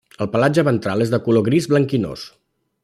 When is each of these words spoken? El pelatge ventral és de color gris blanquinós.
El 0.25 0.29
pelatge 0.35 0.63
ventral 0.69 1.05
és 1.07 1.11
de 1.15 1.21
color 1.29 1.47
gris 1.51 1.71
blanquinós. 1.75 2.29